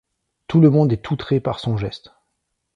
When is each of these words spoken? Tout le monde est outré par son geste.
Tout 0.47 0.61
le 0.61 0.71
monde 0.71 0.91
est 0.91 1.11
outré 1.11 1.39
par 1.39 1.59
son 1.59 1.77
geste. 1.77 2.11